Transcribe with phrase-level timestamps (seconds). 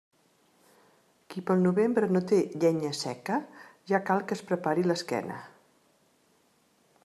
[1.33, 3.37] Qui pel novembre no té llenya seca,
[3.93, 5.41] ja cal que es prepari l'esquena.